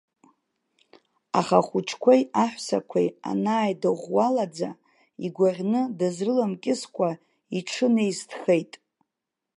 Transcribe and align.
Аха 1.39 1.57
ахәыҷқәеи 1.63 2.21
аҳәсақәеи 2.43 3.07
анааидыӷәӷәалаӡа, 3.29 4.69
игәаӷьны 5.25 5.81
дызрыламкьыскәа, 5.97 7.09
иҽынеисҭхеит. 7.57 8.71